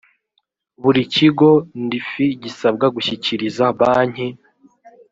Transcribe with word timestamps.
buri 0.81 1.01
kigo 1.13 1.51
ndfi 1.85 2.25
gisabwa 2.43 2.85
gushyikiriza 2.95 3.63
banki 3.79 4.27